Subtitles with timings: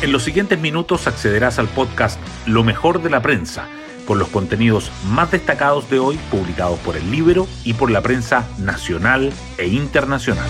[0.00, 3.66] En los siguientes minutos accederás al podcast Lo mejor de la prensa,
[4.06, 8.46] con los contenidos más destacados de hoy publicados por el Libro y por la prensa
[8.58, 10.48] nacional e internacional.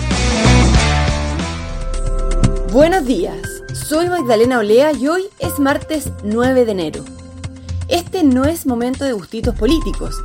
[2.71, 3.39] Buenos días,
[3.73, 7.05] soy Magdalena Olea y hoy es martes 9 de enero.
[7.87, 10.15] Este no es momento de gustitos políticos,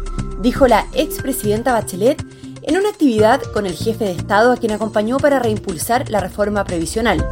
[0.43, 2.23] dijo la expresidenta Bachelet
[2.61, 6.65] en una actividad con el jefe de Estado a quien acompañó para reimpulsar la reforma
[6.65, 7.27] previsional.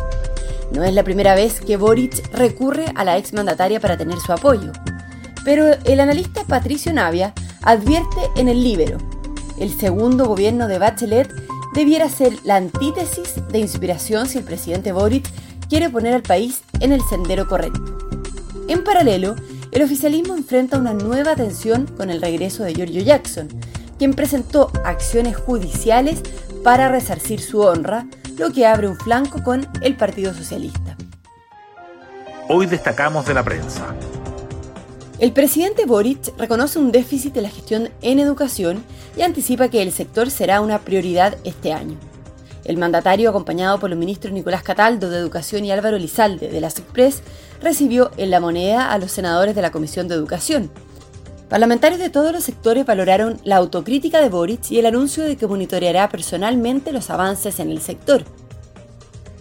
[0.75, 4.73] No es la primera vez que Boric recurre a la exmandataria para tener su apoyo.
[5.45, 8.99] Pero el analista Patricio Navia advierte en el Libero.
[9.59, 11.31] El segundo gobierno de Bachelet
[11.75, 15.29] debiera ser la antítesis de inspiración si el presidente Boric
[15.69, 17.99] quiere poner al país en el sendero correcto.
[18.69, 19.37] En paralelo,
[19.73, 23.49] el oficialismo enfrenta una nueva tensión con el regreso de Giorgio Jackson,
[23.99, 26.21] quien presentó acciones judiciales
[26.63, 28.07] para resarcir su honra,
[28.39, 30.97] lo que abre un flanco con el Partido Socialista.
[32.49, 33.95] Hoy destacamos de la prensa.
[35.19, 38.83] El presidente Boric reconoce un déficit de la gestión en educación
[39.17, 41.97] y anticipa que el sector será una prioridad este año.
[42.65, 46.71] El mandatario, acompañado por los ministros Nicolás Cataldo de Educación y Álvaro Lizalde de la
[46.71, 47.23] SECPRES,
[47.61, 50.71] recibió en la moneda a los senadores de la Comisión de Educación,
[51.53, 55.47] Parlamentarios de todos los sectores valoraron la autocrítica de Boric y el anuncio de que
[55.47, 58.25] monitoreará personalmente los avances en el sector.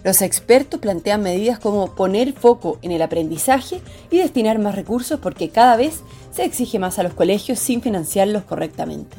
[0.04, 5.48] Los expertos plantean medidas como poner foco en el aprendizaje y destinar más recursos porque
[5.48, 9.16] cada vez se exige más a los colegios sin financiarlos correctamente.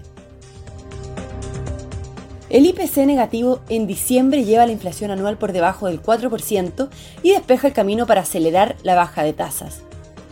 [2.52, 6.90] El IPC negativo en diciembre lleva la inflación anual por debajo del 4%
[7.24, 9.82] y despeja el camino para acelerar la baja de tasas.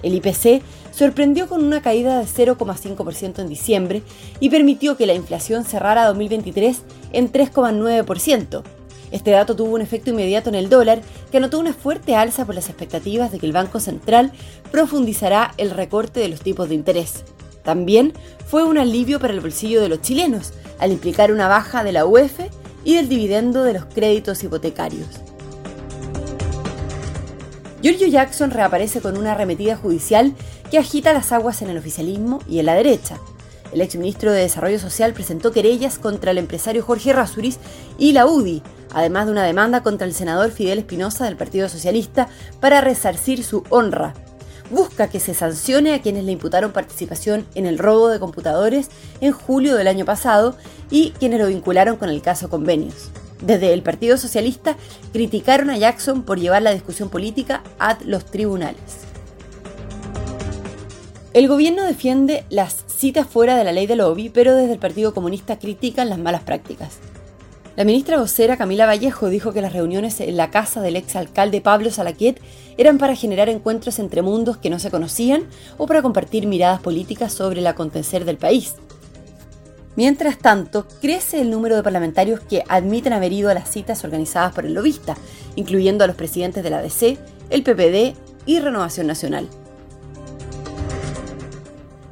[0.03, 4.03] El IPC sorprendió con una caída de 0,5% en diciembre
[4.39, 6.81] y permitió que la inflación cerrara 2023
[7.13, 8.63] en 3,9%.
[9.11, 12.55] Este dato tuvo un efecto inmediato en el dólar, que anotó una fuerte alza por
[12.55, 14.31] las expectativas de que el Banco Central
[14.71, 17.23] profundizará el recorte de los tipos de interés.
[17.63, 18.13] También
[18.47, 22.05] fue un alivio para el bolsillo de los chilenos, al implicar una baja de la
[22.05, 22.39] UEF
[22.83, 25.07] y del dividendo de los créditos hipotecarios.
[27.81, 30.35] Giorgio Jackson reaparece con una arremetida judicial
[30.69, 33.17] que agita las aguas en el oficialismo y en la derecha.
[33.73, 37.57] El exministro de Desarrollo Social presentó querellas contra el empresario Jorge Rasuris
[37.97, 38.61] y la UDI,
[38.93, 42.27] además de una demanda contra el senador Fidel Espinosa del Partido Socialista
[42.59, 44.13] para resarcir su honra.
[44.69, 48.89] Busca que se sancione a quienes le imputaron participación en el robo de computadores
[49.21, 50.55] en julio del año pasado
[50.91, 53.09] y quienes lo vincularon con el caso Convenios.
[53.41, 54.77] Desde el Partido Socialista
[55.11, 59.01] criticaron a Jackson por llevar la discusión política a los tribunales.
[61.33, 65.13] El gobierno defiende las citas fuera de la ley de lobby, pero desde el Partido
[65.13, 66.99] Comunista critican las malas prácticas.
[67.77, 71.89] La ministra vocera Camila Vallejo dijo que las reuniones en la casa del exalcalde Pablo
[71.89, 72.41] Salaquiet
[72.77, 75.45] eran para generar encuentros entre mundos que no se conocían
[75.77, 78.75] o para compartir miradas políticas sobre el acontecer del país.
[79.95, 84.53] Mientras tanto, crece el número de parlamentarios que admiten haber ido a las citas organizadas
[84.53, 85.15] por el lobista,
[85.55, 87.17] incluyendo a los presidentes de la ADC,
[87.49, 88.15] el PPD
[88.45, 89.49] y Renovación Nacional.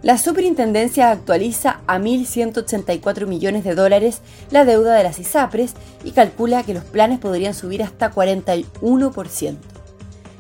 [0.02, 5.74] La superintendencia actualiza a 1.184 millones de dólares la deuda de las ISAPRES
[6.04, 9.58] y calcula que los planes podrían subir hasta 41%.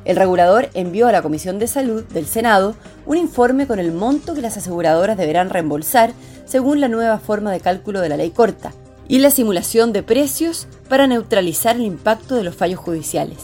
[0.09, 2.73] El regulador envió a la Comisión de Salud del Senado
[3.05, 6.13] un informe con el monto que las aseguradoras deberán reembolsar
[6.45, 8.73] según la nueva forma de cálculo de la ley corta
[9.07, 13.37] y la simulación de precios para neutralizar el impacto de los fallos judiciales.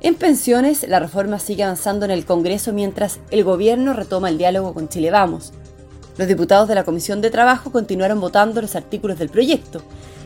[0.00, 4.74] En pensiones, la reforma sigue avanzando en el Congreso mientras el gobierno retoma el diálogo
[4.74, 5.52] con Chile Vamos.
[6.18, 9.80] Los diputados de la Comisión de Trabajo continuaron votando los artículos del proyecto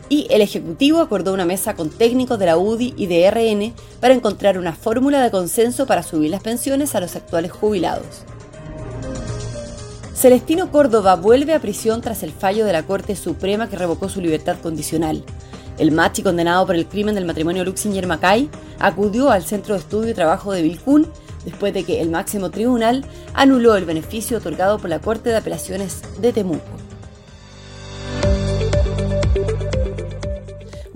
[0.09, 4.13] y el Ejecutivo acordó una mesa con técnicos de la UDI y de RN para
[4.13, 8.23] encontrar una fórmula de consenso para subir las pensiones a los actuales jubilados.
[10.15, 14.19] Celestino Córdoba vuelve a prisión tras el fallo de la Corte Suprema que revocó su
[14.19, 15.23] libertad condicional.
[15.77, 18.49] El machi condenado por el crimen del matrimonio Luxinger-Macay
[18.79, 21.07] acudió al Centro de Estudio y Trabajo de Vilcún
[21.45, 26.01] después de que el máximo tribunal anuló el beneficio otorgado por la Corte de Apelaciones
[26.19, 26.86] de Temuco.